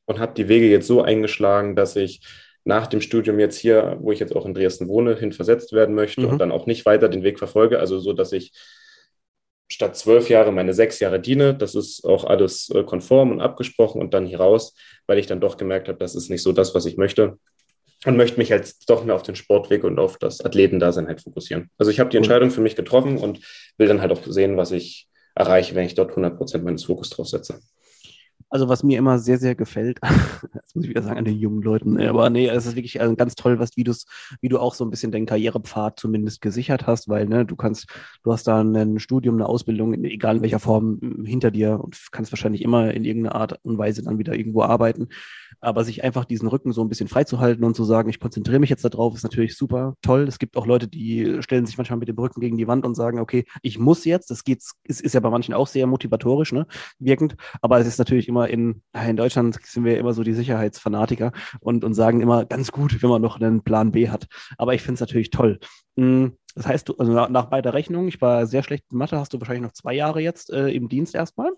[0.06, 2.22] und habe die Wege jetzt so eingeschlagen, dass ich
[2.66, 5.96] nach dem Studium jetzt hier, wo ich jetzt auch in Dresden wohne, hin versetzt werden
[5.96, 6.30] möchte mhm.
[6.30, 7.80] und dann auch nicht weiter den Weg verfolge.
[7.80, 8.52] Also so, dass ich
[9.68, 11.56] statt zwölf Jahre meine sechs Jahre diene.
[11.56, 15.40] Das ist auch alles äh, konform und abgesprochen und dann hier raus, weil ich dann
[15.40, 17.38] doch gemerkt habe, das ist nicht so das, was ich möchte.
[18.06, 21.70] Und möchte mich jetzt doch mehr auf den Sportweg und auf das Athletendasein halt fokussieren.
[21.78, 23.40] Also ich habe die Entscheidung für mich getroffen und
[23.78, 27.10] will dann halt auch sehen, was ich erreiche, wenn ich dort 100 Prozent meines Fokus
[27.10, 27.60] drauf setze.
[28.50, 31.62] Also was mir immer sehr, sehr gefällt, das muss ich wieder sagen an den jungen
[31.62, 33.86] Leuten, aber nee, es ist wirklich äh, ganz toll, was wie,
[34.42, 37.88] wie du auch so ein bisschen deinen Karrierepfad zumindest gesichert hast, weil ne, du kannst,
[38.24, 42.32] du hast da ein Studium, eine Ausbildung, egal in welcher Form, hinter dir und kannst
[42.32, 45.08] wahrscheinlich immer in irgendeiner Art und Weise dann wieder irgendwo arbeiten.
[45.62, 48.70] Aber sich einfach diesen Rücken so ein bisschen freizuhalten und zu sagen, ich konzentriere mich
[48.70, 50.28] jetzt darauf, ist natürlich super toll.
[50.28, 52.96] Es gibt auch Leute, die stellen sich manchmal mit dem Rücken gegen die Wand und
[52.96, 54.30] sagen, okay, ich muss jetzt.
[54.30, 56.68] Das geht, ist, ist ja bei manchen auch sehr motivatorisch, ne,
[57.00, 57.36] wirkend.
[57.62, 61.84] Aber es ist natürlich immer in, in Deutschland sind wir immer so die Sicherheitsfanatiker und,
[61.84, 64.28] und sagen immer ganz gut, wenn man noch einen Plan B hat.
[64.58, 65.60] Aber ich finde es natürlich toll.
[65.98, 69.18] Hm, das heißt, du, also nach, nach beider Rechnung, ich war sehr schlecht in Mathe,
[69.18, 71.52] hast du wahrscheinlich noch zwei Jahre jetzt äh, im Dienst erstmal.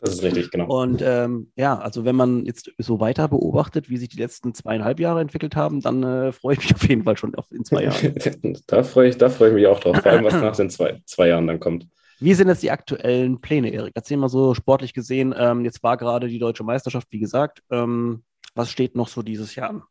[0.00, 0.66] Das ist richtig, genau.
[0.66, 4.98] Und ähm, ja, also wenn man jetzt so weiter beobachtet, wie sich die letzten zweieinhalb
[4.98, 7.84] Jahre entwickelt haben, dann äh, freue ich mich auf jeden Fall schon auf in zwei
[7.84, 8.14] Jahren.
[8.66, 11.28] da freue ich, freu ich mich auch drauf, vor allem was nach den zwei, zwei
[11.28, 11.86] Jahren dann kommt.
[12.22, 13.92] Wie sind jetzt die aktuellen Pläne, Erik?
[13.96, 15.34] Erzähl mal so sportlich gesehen.
[15.36, 17.64] Ähm, jetzt war gerade die deutsche Meisterschaft, wie gesagt.
[17.68, 18.22] Ähm,
[18.54, 19.82] was steht noch so dieses Jahr an?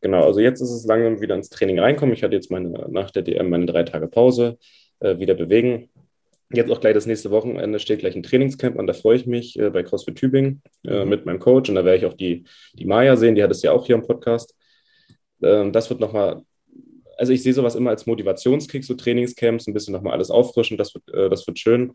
[0.00, 2.12] Genau, also jetzt ist es langsam wieder ins Training reinkommen.
[2.12, 4.58] Ich hatte jetzt meine, nach der DM meine drei Tage Pause,
[4.98, 5.90] äh, wieder bewegen.
[6.52, 9.56] Jetzt auch gleich das nächste Wochenende steht gleich ein Trainingscamp an, da freue ich mich
[9.56, 11.08] äh, bei CrossFit Tübingen äh, mhm.
[11.08, 13.62] mit meinem Coach und da werde ich auch die, die Maya sehen, die hat es
[13.62, 14.56] ja auch hier im Podcast.
[15.40, 16.42] Ähm, das wird nochmal,
[17.22, 20.92] also ich sehe sowas immer als Motivationskick, so Trainingscamps, ein bisschen nochmal alles auffrischen, das
[20.92, 21.92] wird, äh, das wird schön.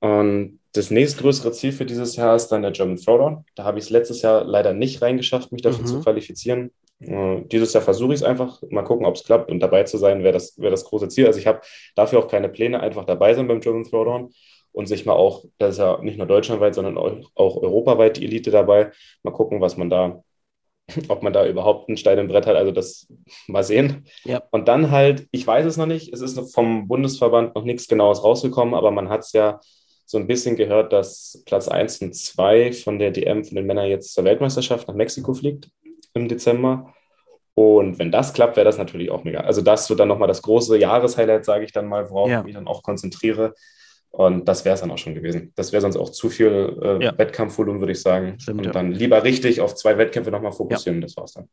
[0.00, 3.44] Und das nächstgrößere Ziel für dieses Jahr ist dann der German Throwdown.
[3.54, 5.86] Da habe ich es letztes Jahr leider nicht reingeschafft, mich dafür mhm.
[5.86, 6.72] zu qualifizieren.
[6.98, 9.98] Äh, dieses Jahr versuche ich es einfach, mal gucken, ob es klappt und dabei zu
[9.98, 11.28] sein, wäre das, wär das große Ziel.
[11.28, 11.60] Also ich habe
[11.94, 14.32] dafür auch keine Pläne, einfach dabei sein beim German Throwdown
[14.72, 18.24] und sich mal auch, das ist ja nicht nur deutschlandweit, sondern auch, auch europaweit die
[18.24, 18.90] Elite dabei,
[19.22, 20.24] mal gucken, was man da,
[21.08, 23.06] ob man da überhaupt einen Stein im Brett hat, also das
[23.46, 24.06] mal sehen.
[24.24, 24.42] Ja.
[24.50, 28.22] Und dann halt, ich weiß es noch nicht, es ist vom Bundesverband noch nichts Genaues
[28.22, 29.60] rausgekommen, aber man hat es ja
[30.04, 33.88] so ein bisschen gehört, dass Platz 1 und 2 von der DM von den Männern
[33.88, 35.68] jetzt zur Weltmeisterschaft nach Mexiko fliegt
[36.14, 36.94] im Dezember.
[37.54, 39.40] Und wenn das klappt, wäre das natürlich auch mega.
[39.40, 42.40] Also das wird dann nochmal das große Jahreshighlight, sage ich dann mal, worauf ja.
[42.40, 43.54] ich mich dann auch konzentriere.
[44.16, 45.52] Und das wäre es dann auch schon gewesen.
[45.56, 47.18] Das wäre sonst auch zu viel äh, ja.
[47.18, 48.40] Wettkampfvolumen, würde ich sagen.
[48.40, 48.72] Stimmt, und ja.
[48.72, 51.00] dann lieber richtig auf zwei Wettkämpfe nochmal fokussieren.
[51.00, 51.06] Ja.
[51.06, 51.50] Das war's dann.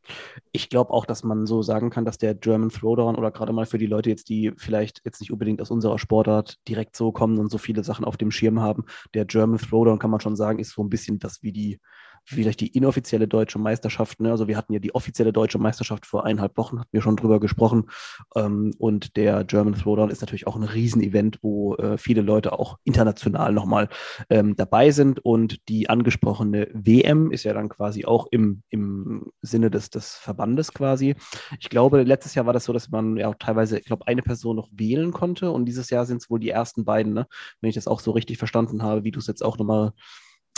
[0.50, 3.66] Ich glaube auch, dass man so sagen kann, dass der German Throwdown oder gerade mal
[3.66, 7.36] für die Leute jetzt, die vielleicht jetzt nicht unbedingt aus unserer Sportart direkt so kommen
[7.36, 10.58] und so viele Sachen auf dem Schirm haben, der German Throwdown kann man schon sagen,
[10.58, 11.80] ist so ein bisschen das wie die
[12.24, 14.20] vielleicht die inoffizielle deutsche Meisterschaft.
[14.20, 14.30] Ne?
[14.30, 17.40] Also wir hatten ja die offizielle deutsche Meisterschaft vor eineinhalb Wochen, hatten wir schon drüber
[17.40, 17.90] gesprochen.
[18.34, 22.78] Ähm, und der German Throwdown ist natürlich auch ein Riesenevent, wo äh, viele Leute auch
[22.84, 23.88] international nochmal
[24.30, 25.24] ähm, dabei sind.
[25.24, 30.72] Und die angesprochene WM ist ja dann quasi auch im, im Sinne des, des Verbandes
[30.72, 31.14] quasi.
[31.60, 34.22] Ich glaube, letztes Jahr war das so, dass man ja auch teilweise, ich glaube, eine
[34.22, 35.50] Person noch wählen konnte.
[35.50, 37.26] Und dieses Jahr sind es wohl die ersten beiden, ne?
[37.60, 39.92] wenn ich das auch so richtig verstanden habe, wie du es jetzt auch nochmal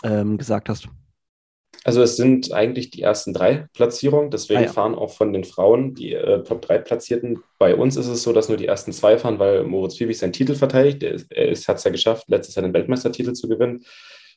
[0.04, 0.88] ähm, gesagt hast.
[1.86, 4.72] Also es sind eigentlich die ersten drei Platzierungen, deswegen ah, ja.
[4.72, 7.44] fahren auch von den Frauen die äh, Top 3 Platzierten.
[7.60, 10.32] Bei uns ist es so, dass nur die ersten zwei fahren, weil Moritz Fiebig seinen
[10.32, 11.04] Titel verteidigt.
[11.04, 13.84] Er, hat es ja geschafft, letztes Jahr den Weltmeistertitel zu gewinnen.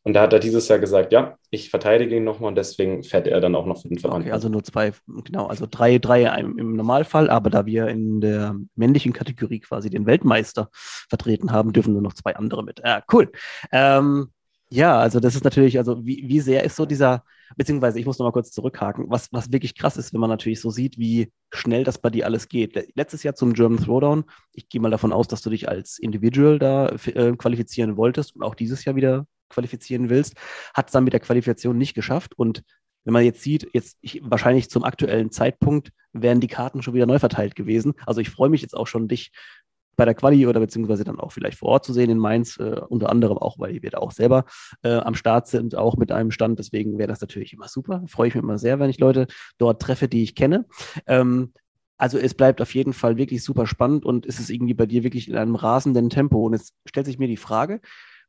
[0.04, 3.26] Und da hat er dieses Jahr gesagt, ja, ich verteidige ihn nochmal und deswegen fährt
[3.26, 4.26] er dann auch noch für den Verband.
[4.26, 8.56] Okay, also nur zwei, genau, also drei, drei im Normalfall, aber da wir in der
[8.76, 10.70] männlichen Kategorie quasi den Weltmeister
[11.10, 12.80] vertreten haben, dürfen nur noch zwei andere mit.
[12.86, 13.32] Ja, cool.
[13.72, 14.30] Ähm,
[14.72, 17.24] ja, also das ist natürlich, also wie, wie sehr ist so dieser,
[17.58, 20.62] beziehungsweise ich muss noch mal kurz zurückhaken, was, was wirklich krass ist, wenn man natürlich
[20.62, 22.76] so sieht, wie schnell das bei dir alles geht.
[22.96, 26.60] Letztes Jahr zum German Throwdown, ich gehe mal davon aus, dass du dich als Individual
[26.60, 30.36] da äh, qualifizieren wolltest und auch dieses Jahr wieder qualifizieren willst,
[30.76, 32.64] hat es dann mit der Qualifikation nicht geschafft und
[33.06, 37.06] wenn man jetzt sieht, jetzt ich, wahrscheinlich zum aktuellen Zeitpunkt wären die Karten schon wieder
[37.06, 37.94] neu verteilt gewesen.
[38.06, 39.32] Also ich freue mich jetzt auch schon, dich
[40.00, 42.80] bei der Quali oder beziehungsweise dann auch vielleicht vor Ort zu sehen in Mainz, äh,
[42.88, 44.46] unter anderem auch, weil wir da auch selber
[44.82, 46.58] äh, am Start sind, auch mit einem Stand.
[46.58, 48.06] Deswegen wäre das natürlich immer super.
[48.08, 50.66] Freue ich mich immer sehr, wenn ich Leute dort treffe, die ich kenne.
[51.06, 51.52] Ähm,
[51.98, 55.04] also es bleibt auf jeden Fall wirklich super spannend und es ist irgendwie bei dir
[55.04, 56.46] wirklich in einem rasenden Tempo.
[56.46, 57.82] Und jetzt stellt sich mir die Frage,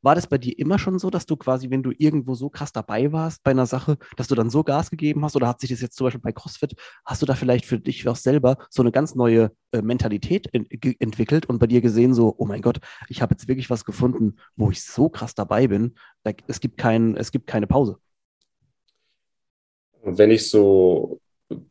[0.03, 2.73] war das bei dir immer schon so, dass du quasi, wenn du irgendwo so krass
[2.73, 5.37] dabei warst bei einer Sache, dass du dann so Gas gegeben hast?
[5.37, 8.07] Oder hat sich das jetzt zum Beispiel bei CrossFit, hast du da vielleicht für dich
[8.09, 10.67] auch selber so eine ganz neue äh, Mentalität in,
[10.99, 14.37] entwickelt und bei dir gesehen, so, oh mein Gott, ich habe jetzt wirklich was gefunden,
[14.57, 17.99] wo ich so krass dabei bin, da, es, gibt kein, es gibt keine Pause?
[20.03, 21.21] Wenn ich so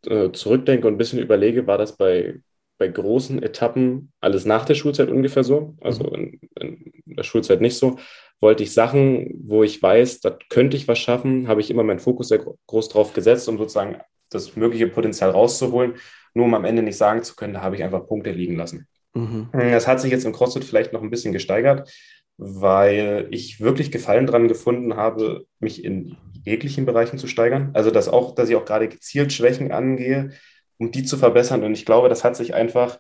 [0.06, 2.42] äh, zurückdenke und ein bisschen überlege, war das bei
[2.80, 6.40] bei großen Etappen alles nach der Schulzeit ungefähr so, also mhm.
[6.60, 8.00] in, in, der Schulzeit nicht so.
[8.40, 12.00] Wollte ich Sachen, wo ich weiß, da könnte ich was schaffen, habe ich immer meinen
[12.00, 13.98] Fokus sehr groß drauf gesetzt, um sozusagen
[14.30, 15.96] das mögliche Potenzial rauszuholen,
[16.34, 18.88] nur um am Ende nicht sagen zu können, da habe ich einfach Punkte liegen lassen.
[19.14, 19.50] Mhm.
[19.52, 21.92] Das hat sich jetzt im CrossFit vielleicht noch ein bisschen gesteigert,
[22.38, 26.16] weil ich wirklich Gefallen daran gefunden habe, mich in
[26.46, 27.72] jeglichen Bereichen zu steigern.
[27.74, 30.32] Also dass auch, dass ich auch gerade gezielt Schwächen angehe,
[30.80, 31.64] um die zu verbessern.
[31.64, 33.00] Und ich glaube, das hat sich einfach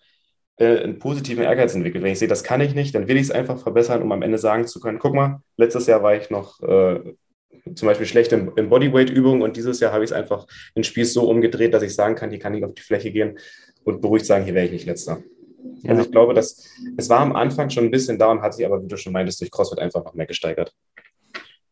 [0.57, 2.03] äh, einen positiven Ehrgeiz entwickelt.
[2.03, 4.21] Wenn ich sehe, das kann ich nicht, dann will ich es einfach verbessern, um am
[4.21, 7.15] Ende sagen zu können, guck mal, letztes Jahr war ich noch äh,
[7.73, 11.13] zum Beispiel schlecht in, in Bodyweight-Übungen und dieses Jahr habe ich es einfach den Spieß
[11.13, 13.39] so umgedreht, dass ich sagen kann, hier kann ich auf die Fläche gehen
[13.83, 15.23] und beruhigt sagen, hier wäre ich nicht letzter.
[15.81, 15.91] Ja.
[15.91, 16.65] Also ich glaube, dass
[16.97, 19.13] es war am Anfang schon ein bisschen da und hat sich aber, wie du schon
[19.13, 20.73] meintest, durch CrossFit einfach noch mehr gesteigert.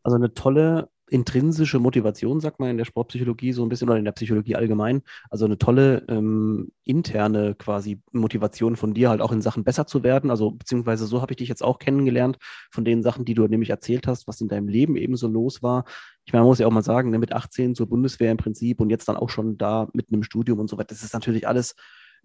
[0.02, 4.04] Also eine tolle intrinsische Motivation, sagt man in der Sportpsychologie so ein bisschen oder in
[4.04, 5.02] der Psychologie allgemein.
[5.30, 10.02] Also eine tolle ähm, interne quasi Motivation von dir, halt auch in Sachen besser zu
[10.02, 10.30] werden.
[10.30, 12.38] Also beziehungsweise so habe ich dich jetzt auch kennengelernt
[12.70, 15.62] von den Sachen, die du nämlich erzählt hast, was in deinem Leben eben so los
[15.62, 15.84] war.
[16.24, 18.80] Ich meine, man muss ja auch mal sagen, ne, mit 18 zur Bundeswehr im Prinzip
[18.80, 20.88] und jetzt dann auch schon da mitten im Studium und so weiter.
[20.88, 21.74] Das ist natürlich alles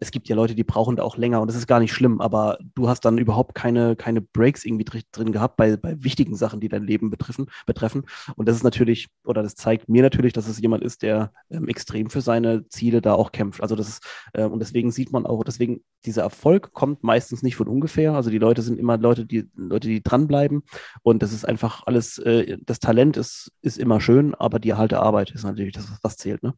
[0.04, 2.20] es gibt ja Leute, die brauchen da auch länger und das ist gar nicht schlimm,
[2.20, 6.60] aber du hast dann überhaupt keine, keine Breaks irgendwie drin gehabt bei, bei wichtigen Sachen,
[6.60, 8.04] die dein Leben betreffen, betreffen.
[8.36, 11.70] Und das ist natürlich, oder das zeigt mir natürlich, dass es jemand ist, der ähm,
[11.70, 13.62] extrem für seine Ziele da auch kämpft.
[13.62, 17.56] Also das ist, äh, und deswegen sieht man auch, deswegen, dieser Erfolg kommt meistens nicht
[17.56, 18.14] von ungefähr.
[18.14, 20.64] Also die Leute sind immer Leute, die, Leute, die dranbleiben.
[21.02, 25.00] Und das ist einfach alles, äh, das Talent ist, ist immer schön, aber die erhalte
[25.00, 26.54] Arbeit ist natürlich das, was zählt, ne?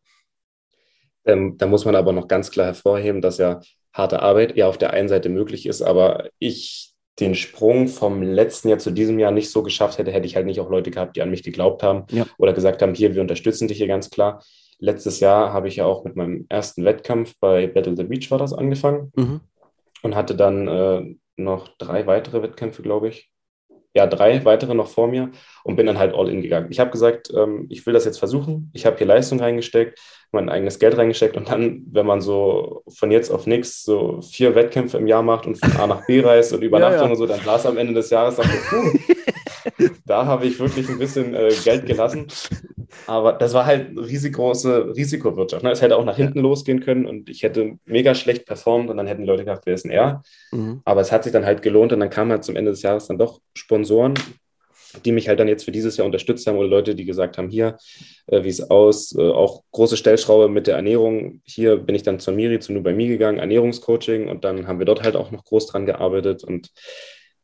[1.26, 3.62] Ähm, da muss man aber noch ganz klar hervorheben, dass ja
[3.94, 8.70] harte Arbeit ja auf der einen Seite möglich ist, aber ich den Sprung vom letzten
[8.70, 11.16] Jahr zu diesem Jahr nicht so geschafft hätte, hätte ich halt nicht auch Leute gehabt,
[11.16, 12.26] die an mich geglaubt haben ja.
[12.38, 14.44] oder gesagt haben, hier, wir unterstützen dich hier ganz klar.
[14.80, 18.38] Letztes Jahr habe ich ja auch mit meinem ersten Wettkampf bei Battle the Beach war
[18.38, 19.40] das angefangen mhm.
[20.02, 23.32] und hatte dann äh, noch drei weitere Wettkämpfe, glaube ich.
[23.96, 25.32] Ja, drei weitere noch vor mir
[25.64, 26.68] und bin dann halt all in gegangen.
[26.70, 28.70] Ich habe gesagt, ähm, ich will das jetzt versuchen.
[28.74, 30.00] Ich habe hier Leistung reingesteckt
[30.36, 34.54] mein eigenes Geld reingesteckt und dann, wenn man so von jetzt auf nichts so vier
[34.54, 37.12] Wettkämpfe im Jahr macht und von A nach B reist und Übernachtung ja, ja.
[37.12, 39.14] und so, dann saß am Ende des Jahres puh,
[40.06, 42.28] da habe ich wirklich ein bisschen äh, Geld gelassen.
[43.08, 45.64] Aber das war halt eine riesengroße Risikowirtschaft.
[45.64, 45.72] Ne?
[45.72, 46.44] Es hätte auch nach hinten ja.
[46.44, 49.84] losgehen können und ich hätte mega schlecht performt und dann hätten Leute gedacht, wer ist
[49.84, 50.24] denn er?
[50.52, 50.82] Mhm.
[50.86, 53.08] Aber es hat sich dann halt gelohnt und dann kamen halt zum Ende des Jahres
[53.08, 54.16] dann doch Sponsoren
[55.04, 57.50] die mich halt dann jetzt für dieses Jahr unterstützt haben oder Leute, die gesagt haben,
[57.50, 57.78] hier,
[58.28, 61.42] äh, wie es aus, äh, auch große Stellschraube mit der Ernährung.
[61.44, 64.86] Hier bin ich dann zur Miri, zu bei mir gegangen, Ernährungscoaching und dann haben wir
[64.86, 66.72] dort halt auch noch groß dran gearbeitet und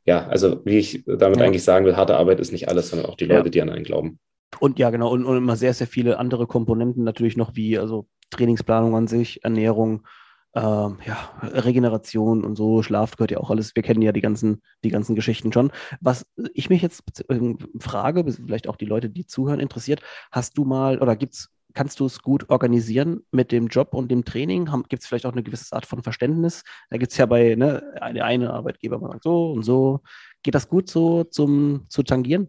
[0.05, 1.45] ja, also wie ich damit ja.
[1.45, 3.51] eigentlich sagen will, harte Arbeit ist nicht alles, sondern auch die Leute, ja.
[3.51, 4.19] die an einen glauben.
[4.59, 8.07] Und ja, genau, und, und immer sehr, sehr viele andere Komponenten natürlich noch, wie also
[8.31, 10.05] Trainingsplanung an sich, Ernährung,
[10.53, 13.75] ähm, ja, Regeneration und so, Schlaf gehört ja auch alles.
[13.75, 15.71] Wir kennen ja die ganzen, die ganzen Geschichten schon.
[16.01, 20.65] Was ich mich jetzt äh, frage, vielleicht auch die Leute, die zuhören, interessiert, hast du
[20.65, 24.69] mal oder gibt's, kannst du es gut organisieren mit dem Job und dem Training?
[24.89, 26.63] Gibt es vielleicht auch eine gewisse Art von Verständnis?
[26.89, 30.01] Da gibt es ja bei ne, eine, eine Arbeitgeber, man sagt so und so.
[30.43, 32.47] Geht das gut so zum, zu tangieren?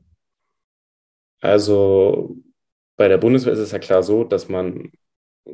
[1.41, 2.37] Also
[2.97, 4.93] bei der Bundeswehr ist es ja klar so, dass man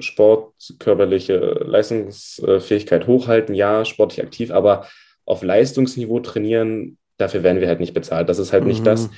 [0.00, 4.86] Sport, körperliche Leistungsfähigkeit hochhalten, ja, sportlich aktiv, aber
[5.24, 8.28] auf Leistungsniveau trainieren, dafür werden wir halt nicht bezahlt.
[8.28, 8.68] Das ist halt mhm.
[8.68, 9.10] nicht das.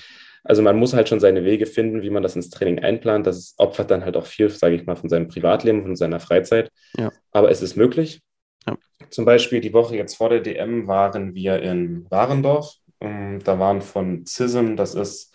[0.44, 3.26] Also man muss halt schon seine Wege finden, wie man das ins Training einplant.
[3.26, 6.70] Das opfert dann halt auch viel, sage ich mal, von seinem Privatleben, von seiner Freizeit.
[6.96, 7.12] Ja.
[7.32, 8.20] Aber es ist möglich.
[8.66, 8.76] Ja.
[9.10, 12.74] Zum Beispiel die Woche jetzt vor der DM waren wir in Warendorf.
[13.00, 15.34] Ähm, da waren von CISM, das ist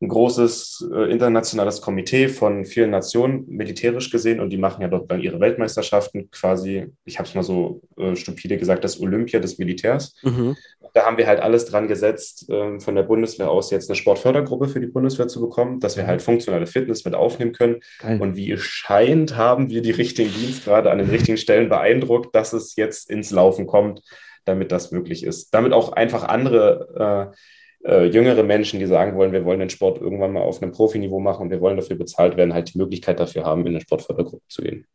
[0.00, 5.10] ein großes äh, internationales Komitee von vielen Nationen, militärisch gesehen, und die machen ja dort
[5.10, 9.58] dann ihre Weltmeisterschaften quasi, ich habe es mal so äh, stupide gesagt, das Olympia des
[9.58, 10.14] Militärs.
[10.22, 10.56] Mhm.
[10.94, 14.68] Da haben wir halt alles dran gesetzt, äh, von der Bundeswehr aus jetzt eine Sportfördergruppe
[14.68, 17.80] für die Bundeswehr zu bekommen, dass wir halt funktionale Fitness mit aufnehmen können.
[18.00, 18.20] Geil.
[18.20, 22.52] Und wie es scheint, haben wir die richtigen Dienstgrade an den richtigen Stellen beeindruckt, dass
[22.52, 24.02] es jetzt ins Laufen kommt,
[24.44, 25.52] damit das möglich ist.
[25.52, 27.36] Damit auch einfach andere äh,
[27.84, 31.20] äh, jüngere Menschen, die sagen wollen, wir wollen den Sport irgendwann mal auf einem Profiniveau
[31.20, 34.46] machen und wir wollen dafür bezahlt werden, halt die Möglichkeit dafür haben, in eine Sportfördergruppe
[34.48, 34.86] zu gehen.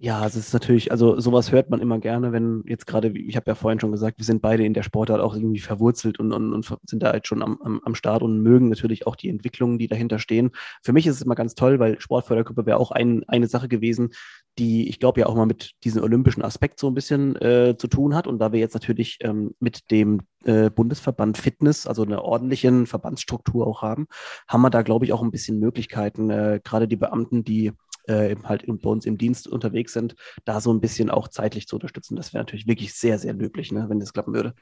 [0.00, 3.50] Ja, es ist natürlich, also sowas hört man immer gerne, wenn jetzt gerade, ich habe
[3.50, 6.52] ja vorhin schon gesagt, wir sind beide in der Sportart auch irgendwie verwurzelt und, und,
[6.52, 9.76] und sind da halt schon am, am, am Start und mögen natürlich auch die Entwicklungen,
[9.76, 10.52] die dahinter stehen.
[10.84, 14.10] Für mich ist es immer ganz toll, weil Sportfördergruppe wäre auch ein, eine Sache gewesen,
[14.56, 17.88] die ich glaube ja auch mal mit diesem olympischen Aspekt so ein bisschen äh, zu
[17.88, 18.28] tun hat.
[18.28, 23.66] Und da wir jetzt natürlich ähm, mit dem äh, Bundesverband Fitness, also eine ordentliche Verbandsstruktur
[23.66, 24.06] auch haben,
[24.46, 27.72] haben wir da, glaube ich, auch ein bisschen Möglichkeiten, äh, gerade die Beamten, die
[28.08, 31.76] äh, halt bei uns im Dienst unterwegs sind, da so ein bisschen auch zeitlich zu
[31.76, 32.16] unterstützen.
[32.16, 34.54] Das wäre natürlich wirklich sehr, sehr löblich, ne, wenn das klappen würde.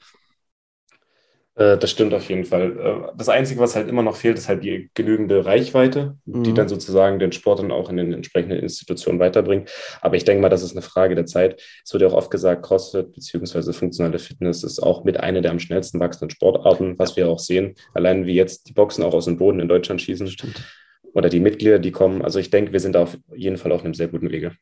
[1.57, 2.79] Äh, das stimmt auf jeden Fall.
[2.79, 6.43] Äh, das Einzige, was halt immer noch fehlt, ist halt die genügende Reichweite, mhm.
[6.43, 9.71] die dann sozusagen den Sport dann auch in den entsprechenden Institutionen weiterbringt.
[10.03, 11.61] Aber ich denke mal, das ist eine Frage der Zeit.
[11.85, 13.73] Es wird ja auch oft gesagt, CrossFit bzw.
[13.73, 17.75] funktionale Fitness ist auch mit einer der am schnellsten wachsenden Sportarten, was wir auch sehen.
[17.95, 20.29] Allein wie jetzt die Boxen auch aus dem Boden in Deutschland schießen.
[20.29, 20.63] Stimmt
[21.17, 22.21] oder die Mitglieder, die kommen.
[22.21, 24.53] Also ich denke, wir sind da auf jeden Fall auf einem sehr guten Wege.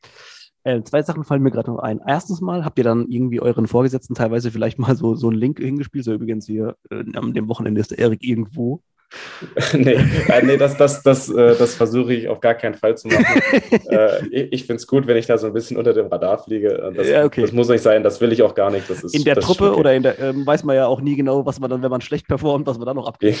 [0.63, 1.99] Äh, zwei Sachen fallen mir gerade noch ein.
[2.07, 5.59] Erstens mal, habt ihr dann irgendwie euren Vorgesetzten teilweise vielleicht mal so, so einen Link
[5.59, 6.05] hingespielt?
[6.05, 8.81] So übrigens hier, äh, am dem Wochenende ist der Erik irgendwo.
[9.73, 13.07] nee, äh, nee, das, das, das, äh, das versuche ich auf gar keinen Fall zu
[13.07, 13.25] machen.
[13.89, 16.43] äh, ich ich finde es gut, wenn ich da so ein bisschen unter dem Radar
[16.43, 16.91] fliege.
[16.95, 17.41] Das, ja, okay.
[17.41, 18.89] das muss nicht sein, das will ich auch gar nicht.
[18.89, 21.45] Das ist, in der Truppe oder in der, ähm, weiß man ja auch nie genau,
[21.45, 23.37] was man dann, wenn man schlecht performt, was man dann noch abgeht.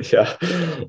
[0.10, 0.26] ja,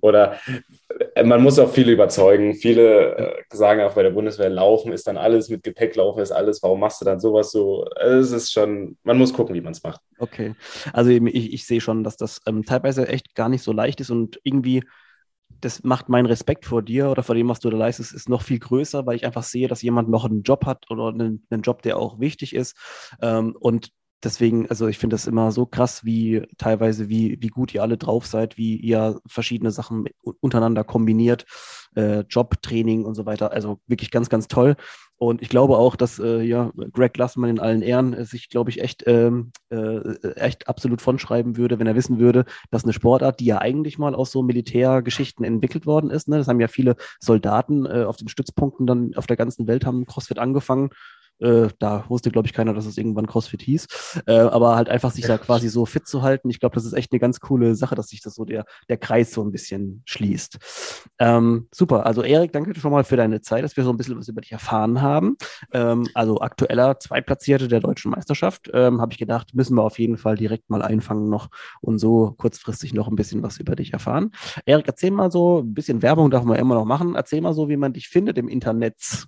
[0.02, 0.38] oder
[0.87, 0.87] äh,
[1.24, 2.54] man muss auch viele überzeugen.
[2.54, 6.32] Viele äh, sagen auch bei der Bundeswehr, laufen ist dann alles, mit Gepäck laufen ist
[6.32, 6.62] alles.
[6.64, 7.88] Warum machst du dann sowas so?
[8.00, 10.02] Es ist schon, man muss gucken, wie man es macht.
[10.20, 10.56] Okay,
[10.94, 14.10] also ich, ich sehe schon, dass das ähm, teilweise echt gar nicht so leicht ist
[14.10, 14.84] und irgendwie
[15.62, 18.42] das macht mein Respekt vor dir oder vor dem, was du da leistest, ist noch
[18.42, 21.62] viel größer, weil ich einfach sehe, dass jemand noch einen Job hat oder einen, einen
[21.64, 22.76] Job, der auch wichtig ist.
[23.22, 23.90] Ähm, und
[24.24, 27.98] deswegen, also ich finde das immer so krass, wie teilweise, wie, wie gut ihr alle
[27.98, 30.06] drauf seid, wie ihr verschiedene Sachen
[30.42, 31.46] untereinander kombiniert,
[31.96, 33.52] äh, Job, Training und so weiter.
[33.52, 34.76] Also wirklich ganz, ganz toll.
[35.20, 38.70] Und ich glaube auch, dass äh, ja, Greg Glassman in allen Ehren äh, sich, glaube
[38.70, 42.94] ich, echt, ähm, äh, echt absolut von schreiben würde, wenn er wissen würde, dass eine
[42.94, 46.68] Sportart, die ja eigentlich mal aus so Militärgeschichten entwickelt worden ist, ne, das haben ja
[46.68, 50.92] viele Soldaten äh, auf den Stützpunkten dann auf der ganzen Welt haben CrossFit angefangen
[51.40, 54.22] äh, da wusste, glaube ich, keiner, dass es irgendwann CrossFit hieß.
[54.26, 56.50] Äh, aber halt einfach sich da quasi so fit zu halten.
[56.50, 58.98] Ich glaube, das ist echt eine ganz coole Sache, dass sich das so der, der
[58.98, 60.58] Kreis so ein bisschen schließt.
[61.20, 62.06] Ähm, super.
[62.06, 64.42] Also, Erik, danke schon mal für deine Zeit, dass wir so ein bisschen was über
[64.42, 65.38] dich erfahren haben.
[65.72, 68.70] Ähm, also, aktueller Zweitplatzierte der deutschen Meisterschaft.
[68.74, 71.50] Ähm, Habe ich gedacht, müssen wir auf jeden Fall direkt mal einfangen noch
[71.82, 74.32] und so kurzfristig noch ein bisschen was über dich erfahren.
[74.66, 77.16] Erik, erzähl mal so, ein bisschen Werbung darf man immer noch machen.
[77.16, 79.28] Erzähl mal so, wie man dich findet im Internet.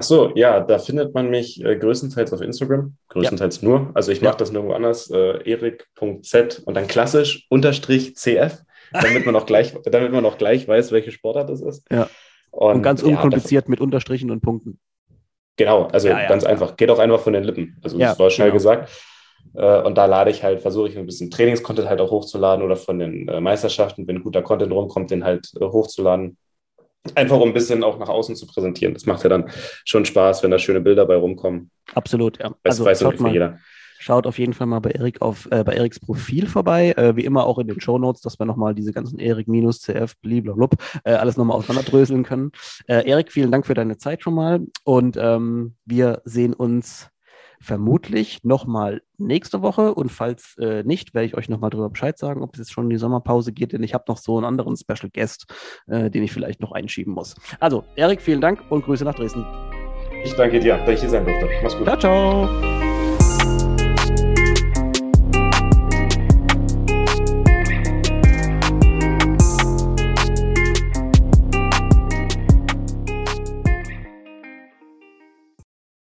[0.00, 3.68] Ach so, ja, da findet man mich äh, größtenteils auf Instagram, größtenteils ja.
[3.68, 3.90] nur.
[3.92, 4.38] Also ich mache ja.
[4.38, 10.10] das nirgendwo anders, äh, erik.z und dann klassisch unterstrich cf, damit man auch gleich, damit
[10.10, 11.86] man auch gleich weiß, welche Sportart das ist.
[11.92, 12.08] Ja.
[12.50, 14.80] Und, und ganz unkompliziert ja, mit Unterstrichen und Punkten.
[15.56, 16.76] Genau, also ganz einfach.
[16.78, 17.76] Geht auch einfach von den Lippen.
[17.82, 18.56] Also das war schnell genau.
[18.56, 18.90] gesagt.
[19.52, 22.76] Äh, und da lade ich halt, versuche ich ein bisschen Trainingscontent halt auch hochzuladen oder
[22.76, 26.38] von den äh, Meisterschaften, wenn guter Content rumkommt, den halt äh, hochzuladen.
[27.14, 28.92] Einfach um ein bisschen auch nach außen zu präsentieren.
[28.92, 29.50] Das macht ja dann
[29.84, 31.70] schon Spaß, wenn da schöne Bilder bei rumkommen.
[31.94, 32.54] Absolut, ja.
[32.62, 33.58] Das also, weiß schaut mal, jeder.
[34.02, 36.92] Schaut auf jeden Fall mal bei Erik auf äh, bei Eriks Profil vorbei.
[36.96, 39.80] Äh, wie immer auch in den Show Notes, dass wir nochmal diese ganzen Erik minus
[39.80, 42.52] CF blablabla äh, alles nochmal auseinanderdröseln können.
[42.86, 47.10] Äh, Erik, vielen Dank für deine Zeit schon mal und ähm, wir sehen uns
[47.60, 49.94] vermutlich nochmal nächste Woche.
[49.94, 52.84] Und falls äh, nicht, werde ich euch nochmal darüber Bescheid sagen, ob es jetzt schon
[52.84, 55.46] in die Sommerpause geht, denn ich habe noch so einen anderen Special Guest,
[55.86, 57.36] äh, den ich vielleicht noch einschieben muss.
[57.60, 59.44] Also, Erik, vielen Dank und Grüße nach Dresden.
[60.24, 61.48] Ich danke dir, dass ich hier sein durfte.
[61.62, 61.86] Mach's gut.
[61.86, 62.89] Ciao, ciao.